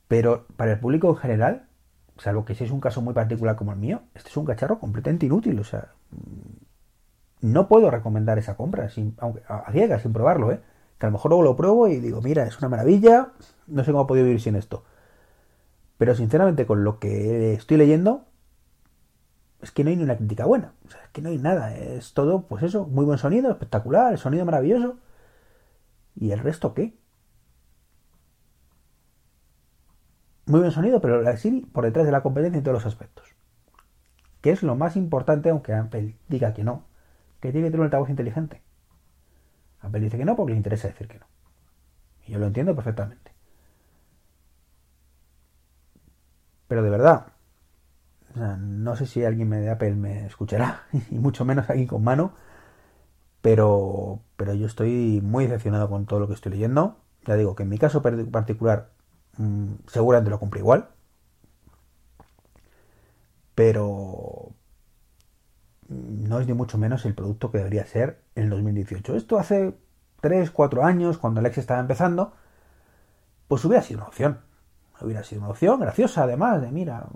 Pero 0.09 0.47
para 0.57 0.73
el 0.73 0.81
público 0.81 1.11
en 1.11 1.17
general, 1.17 1.69
salvo 2.19 2.45
que 2.45 2.55
si 2.55 2.65
es 2.65 2.71
un 2.71 2.81
caso 2.81 3.03
muy 3.03 3.15
particular 3.15 3.57
como 3.57 3.73
el 3.73 3.79
mío, 3.79 4.03
este 4.15 4.31
es 4.31 4.37
un 4.37 4.45
cacharro 4.45 4.79
completamente 4.79 5.27
inútil. 5.27 5.59
O 5.59 5.65
sea, 5.65 5.93
no 7.41 7.69
puedo 7.69 7.91
recomendar 7.91 8.39
esa 8.39 8.57
compra, 8.57 8.89
sin, 8.89 9.15
aunque, 9.19 9.43
a 9.49 9.71
ciegas, 9.73 10.03
sin 10.03 10.13
probarlo, 10.13 10.53
¿eh? 10.53 10.61
Que 10.99 11.07
a 11.07 11.09
lo 11.09 11.15
mejor 11.15 11.31
luego 11.31 11.43
lo 11.43 11.57
pruebo 11.57 11.89
y 11.89 11.99
digo, 11.99 12.23
mira, 12.23 12.45
es 12.45 12.59
una 12.59 12.69
maravilla, 12.69 13.33
no 13.67 13.85
sé 13.85 13.93
cómo 13.93 14.05
he 14.05 14.07
podido 14.07 14.27
vivir 14.27 14.41
sin 14.41 14.57
esto. 14.57 14.85
Pero 15.99 16.15
sinceramente, 16.15 16.67
con 16.67 16.85
lo 16.85 16.99
que 16.99 17.55
estoy 17.55 17.77
leyendo, 17.77 18.27
es 19.61 19.73
que 19.73 19.85
no 19.85 19.91
hay 19.91 19.97
ni 19.97 20.05
una 20.05 20.17
crítica 20.17 20.45
buena. 20.47 20.73
O 20.87 20.91
sea, 20.91 21.03
es 21.03 21.11
que 21.11 21.23
no 21.23 21.31
hay 21.31 21.39
nada. 21.39 21.75
Es 21.75 22.15
todo, 22.15 22.43
pues 22.47 22.63
eso, 22.63 22.87
muy 22.87 23.05
buen 23.05 23.19
sonido, 23.19 23.51
espectacular, 23.51 24.13
el 24.13 24.19
sonido 24.19 24.45
maravilloso. 24.45 24.99
¿Y 26.15 26.31
el 26.33 26.39
resto 26.41 26.75
qué? 26.75 26.95
Muy 30.47 30.61
buen 30.61 30.73
sonido, 30.73 31.01
pero 31.01 31.23
la 31.23 31.37
Siri 31.37 31.63
por 31.63 31.85
detrás 31.85 32.07
de 32.07 32.13
la 32.13 32.23
competencia 32.23 32.59
en 32.59 32.65
todos 32.65 32.75
los 32.75 32.87
aspectos. 32.87 33.35
Que 34.41 34.51
es 34.51 34.63
lo 34.63 34.77
más 34.77 34.97
importante, 34.97 35.51
aunque 35.51 35.73
Apple 35.73 36.17
diga 36.29 36.53
que 36.53 36.65
no 36.65 36.85
que 37.45 37.53
tiene 37.53 37.67
que 37.67 37.73
tener 37.73 37.81
un 37.81 37.85
altavoz 37.85 38.09
inteligente. 38.09 38.63
Apple 39.83 40.01
dice 40.01 40.17
que 40.17 40.25
no 40.25 40.35
porque 40.35 40.53
le 40.53 40.57
interesa 40.57 40.89
decir 40.89 41.09
que 41.09 41.19
no. 41.19 41.27
Y 42.27 42.33
yo 42.33 42.39
lo 42.39 42.47
entiendo 42.47 42.75
perfectamente. 42.75 43.33
Pero 46.69 46.83
de 46.83 46.89
verdad, 46.89 47.27
no 48.35 48.97
sé 48.97 49.05
si 49.05 49.23
alguien 49.27 49.51
de 49.51 49.69
Apple 49.69 49.95
me 49.95 50.25
escuchará, 50.25 50.85
y 51.11 51.19
mucho 51.19 51.45
menos 51.45 51.69
alguien 51.69 51.87
con 51.87 52.03
mano, 52.03 52.33
pero, 53.43 54.23
pero 54.39 54.55
yo 54.55 54.67
estoy 54.67 55.21
muy 55.23 55.45
decepcionado 55.45 55.91
con 55.91 56.07
todo 56.07 56.21
lo 56.21 56.29
que 56.29 56.33
estoy 56.33 56.53
leyendo. 56.53 56.97
Ya 57.27 57.37
digo 57.37 57.55
que 57.55 57.65
en 57.65 57.69
mi 57.69 57.77
caso 57.77 58.01
particular 58.01 58.94
mmm, 59.39 59.75
seguramente 59.87 60.31
lo 60.31 60.41
compré 60.41 60.61
igual, 60.61 60.89
pero, 63.55 64.53
no 65.89 66.41
es 66.41 66.47
ni 66.47 66.55
mucho 66.55 66.79
menos 66.79 67.05
el 67.05 67.15
producto 67.15 67.51
que 67.51 67.59
debería 67.59 67.87
ser 67.87 68.23
en 68.35 68.45
el 68.45 68.51
2018. 68.51 69.17
Esto 69.17 69.39
hace 69.39 69.75
3, 70.21 70.51
4 70.51 70.85
años, 70.85 71.19
cuando 71.19 71.41
Alexa 71.41 71.61
estaba 71.61 71.81
empezando, 71.81 72.33
pues 73.49 73.65
hubiera 73.65 73.83
sido 73.83 74.01
una 74.01 74.09
opción. 74.09 74.41
Hubiera 75.01 75.23
sido 75.25 75.43
una 75.43 75.51
opción 75.51 75.81
graciosa, 75.81 76.25
además, 76.25 76.63
de 76.63 76.71
mira, 76.73 77.07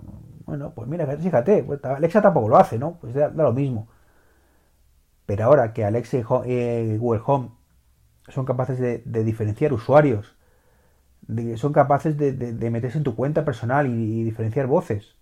bueno, 0.45 0.73
pues 0.75 0.87
mira, 0.87 1.05
fíjate, 1.17 1.63
pues 1.63 1.83
Alexa 1.85 2.21
tampoco 2.21 2.49
lo 2.49 2.57
hace, 2.57 2.77
¿no? 2.77 2.97
Pues 2.99 3.13
da, 3.13 3.29
lo 3.29 3.53
mismo. 3.53 3.87
Pero 5.25 5.45
ahora 5.45 5.73
que 5.73 5.85
Alexa 5.85 6.17
y 6.17 6.23
eh, 6.45 6.97
Google 6.99 7.21
Home 7.25 7.51
son 8.29 8.45
capaces 8.45 8.79
de, 8.79 9.23
diferenciar 9.23 9.73
usuarios, 9.73 10.35
son 11.57 11.73
capaces 11.73 12.17
de, 12.17 12.69
meterse 12.71 12.97
en 12.97 13.03
tu 13.03 13.15
cuenta 13.15 13.45
personal 13.45 13.87
y 13.87 14.23
diferenciar 14.23 14.67
voces. 14.67 15.15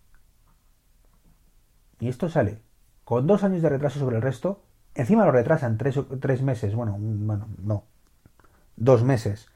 Y 1.99 2.07
esto 2.07 2.29
sale 2.29 2.61
con 3.03 3.25
dos 3.25 3.43
años 3.43 3.61
de 3.61 3.69
retraso 3.69 3.99
sobre 3.99 4.17
el 4.17 4.21
resto, 4.21 4.63
encima 4.93 5.25
lo 5.25 5.31
retrasan 5.31 5.77
tres, 5.77 5.97
tres 6.19 6.41
meses, 6.41 6.75
bueno, 6.75 6.97
bueno, 6.99 7.47
no, 7.57 7.85
dos 8.75 9.03
meses 9.03 9.47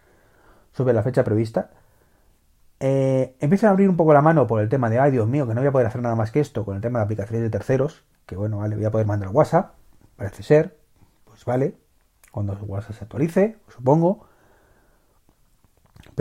sobre 0.71 0.93
la 0.93 1.03
fecha 1.03 1.25
prevista, 1.25 1.71
eh, 2.79 3.35
empiezan 3.41 3.67
a 3.67 3.71
abrir 3.71 3.89
un 3.89 3.97
poco 3.97 4.13
la 4.13 4.21
mano 4.21 4.47
por 4.47 4.61
el 4.61 4.69
tema 4.69 4.89
de, 4.89 4.99
ay 4.99 5.11
Dios 5.11 5.27
mío, 5.27 5.45
que 5.47 5.53
no 5.53 5.59
voy 5.59 5.67
a 5.67 5.71
poder 5.71 5.87
hacer 5.87 6.01
nada 6.01 6.15
más 6.15 6.31
que 6.31 6.39
esto 6.39 6.63
con 6.63 6.77
el 6.77 6.81
tema 6.81 6.99
de 6.99 7.05
aplicaciones 7.05 7.43
de 7.43 7.49
terceros, 7.49 8.05
que 8.25 8.37
bueno, 8.37 8.59
vale, 8.59 8.77
voy 8.77 8.85
a 8.85 8.91
poder 8.91 9.05
mandar 9.05 9.29
WhatsApp, 9.29 9.73
parece 10.15 10.43
ser, 10.43 10.79
pues 11.25 11.43
vale, 11.43 11.77
cuando 12.31 12.53
WhatsApp 12.53 12.95
se 12.95 13.03
actualice, 13.03 13.57
supongo, 13.67 14.27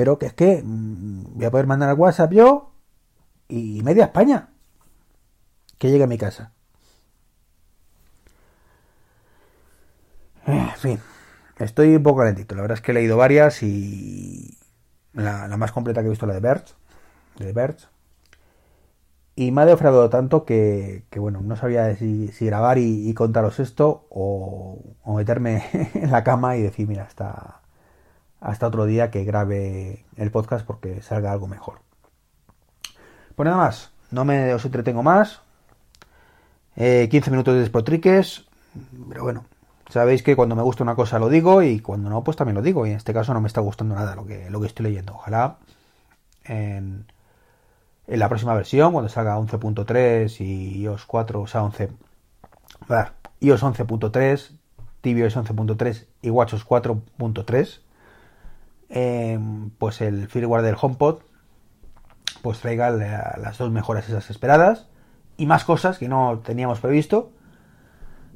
pero 0.00 0.18
que 0.18 0.24
es 0.24 0.32
que 0.32 0.62
mm, 0.64 1.34
voy 1.34 1.44
a 1.44 1.50
poder 1.50 1.66
mandar 1.66 1.92
WhatsApp 1.92 2.32
yo 2.32 2.72
y 3.48 3.82
media 3.82 4.04
España 4.04 4.48
que 5.76 5.90
llegue 5.90 6.04
a 6.04 6.06
mi 6.06 6.16
casa. 6.16 6.52
En 10.46 10.70
fin, 10.78 11.00
estoy 11.58 11.96
un 11.96 12.02
poco 12.02 12.24
lentito. 12.24 12.54
La 12.54 12.62
verdad 12.62 12.78
es 12.78 12.82
que 12.82 12.92
he 12.92 12.94
leído 12.94 13.18
varias 13.18 13.62
y 13.62 14.56
la, 15.12 15.54
más 15.58 15.70
completa 15.70 16.00
que 16.00 16.06
he 16.06 16.10
visto 16.10 16.24
la 16.24 16.32
de 16.32 16.40
Birch, 16.40 16.74
de. 17.36 17.76
Y 19.36 19.52
me 19.52 19.60
ha 19.60 19.66
defraudado 19.66 20.08
tanto 20.08 20.46
que, 20.46 21.04
bueno, 21.14 21.42
no 21.42 21.56
sabía 21.56 21.94
si, 21.94 22.32
grabar 22.40 22.78
y, 22.78 23.12
contaros 23.12 23.60
esto 23.60 24.06
o, 24.08 24.96
meterme 25.14 25.62
en 25.92 26.10
la 26.10 26.24
cama 26.24 26.56
y 26.56 26.62
decir, 26.62 26.88
mira, 26.88 27.02
hasta, 27.02 27.60
hasta 28.40 28.66
otro 28.66 28.86
día 28.86 29.10
que 29.10 29.24
grabe 29.24 30.04
el 30.16 30.30
podcast 30.30 30.66
porque 30.66 31.02
salga 31.02 31.32
algo 31.32 31.46
mejor. 31.46 31.80
Pues 33.36 33.44
nada 33.46 33.58
más, 33.58 33.92
no 34.10 34.24
me 34.24 34.52
os 34.54 34.64
entretengo 34.64 35.02
más. 35.02 35.42
15 36.74 37.16
eh, 37.16 37.30
minutos 37.30 37.54
de 37.54 37.60
despotriques, 37.60 38.46
pero 39.08 39.24
bueno, 39.24 39.44
Sabéis 39.90 40.22
que 40.22 40.36
cuando 40.36 40.54
me 40.54 40.62
gusta 40.62 40.84
una 40.84 40.94
cosa 40.94 41.18
lo 41.18 41.28
digo 41.28 41.62
y 41.62 41.80
cuando 41.80 42.08
no, 42.10 42.22
pues 42.22 42.36
también 42.36 42.54
lo 42.54 42.62
digo. 42.62 42.86
Y 42.86 42.90
en 42.90 42.96
este 42.96 43.12
caso 43.12 43.34
no 43.34 43.40
me 43.40 43.48
está 43.48 43.60
gustando 43.60 43.96
nada 43.96 44.14
lo 44.14 44.24
que, 44.24 44.48
lo 44.48 44.60
que 44.60 44.68
estoy 44.68 44.84
leyendo. 44.84 45.14
Ojalá 45.14 45.56
en, 46.44 47.06
la 48.06 48.28
próxima 48.28 48.54
versión, 48.54 48.92
cuando 48.92 49.08
salga 49.08 49.36
11.3 49.36 50.40
y 50.40 50.82
iOS 50.82 51.06
4, 51.06 51.40
o 51.40 51.46
sea, 51.48 51.64
11, 51.64 51.88
iOS 53.40 53.62
11.3, 53.64 54.52
tvOS 55.00 55.36
11.3 55.36 56.06
y 56.22 56.30
WatchOS 56.30 56.66
4.3, 56.66 57.80
em, 58.90 59.70
pues 59.70 60.00
el 60.00 60.28
firmware 60.28 60.62
del 60.62 60.76
HomePod 60.80 61.20
pues 62.42 62.60
traiga 62.60 62.90
las 62.90 63.58
dos 63.58 63.70
mejoras 63.70 64.08
esas 64.08 64.30
esperadas 64.30 64.88
y 65.36 65.46
más 65.46 65.64
cosas 65.64 65.98
que 65.98 66.08
no 66.08 66.40
teníamos 66.44 66.80
previsto 66.80 67.32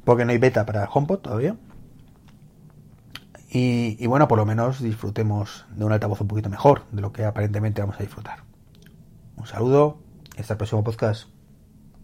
porque 0.03 0.25
no 0.25 0.31
hay 0.31 0.37
beta 0.37 0.65
para 0.65 0.85
HomePod 0.85 1.19
todavía. 1.19 1.55
Y, 3.49 3.95
y, 3.99 4.07
bueno, 4.07 4.27
por 4.27 4.37
lo 4.37 4.45
menos 4.45 4.81
disfrutemos 4.81 5.65
de 5.75 5.85
un 5.85 5.93
altavoz 5.93 6.19
un 6.19 6.27
poquito 6.27 6.49
mejor 6.49 6.83
de 6.91 7.01
lo 7.01 7.13
que 7.13 7.23
aparentemente 7.23 7.81
vamos 7.81 7.95
a 7.97 8.03
disfrutar. 8.03 8.39
Un 9.37 9.47
saludo 9.47 9.99
hasta 10.37 10.53
el 10.53 10.57
próximo 10.57 10.83
podcast. 10.83 11.34